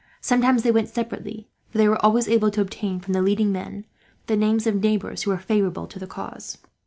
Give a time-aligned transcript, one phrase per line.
[0.19, 3.85] Sometimes they went separately, for they were always able to obtain, from the leading men,
[4.25, 6.57] the names of neighbours who were favourable to the cause.